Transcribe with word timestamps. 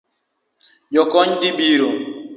Jokony 0.95 1.31
dhi 1.41 1.49
biro 1.57 1.89